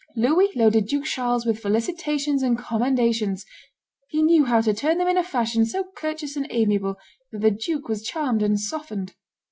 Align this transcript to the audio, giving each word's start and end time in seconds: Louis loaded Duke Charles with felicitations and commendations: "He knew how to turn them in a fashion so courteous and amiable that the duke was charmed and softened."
Louis 0.15 0.49
loaded 0.55 0.87
Duke 0.87 1.05
Charles 1.05 1.45
with 1.45 1.59
felicitations 1.59 2.41
and 2.41 2.57
commendations: 2.57 3.45
"He 4.09 4.23
knew 4.23 4.45
how 4.45 4.59
to 4.61 4.73
turn 4.73 4.97
them 4.97 5.07
in 5.07 5.15
a 5.15 5.23
fashion 5.23 5.63
so 5.63 5.91
courteous 5.95 6.35
and 6.35 6.47
amiable 6.49 6.95
that 7.31 7.41
the 7.41 7.51
duke 7.51 7.87
was 7.87 8.01
charmed 8.01 8.41
and 8.41 8.59
softened." 8.59 9.13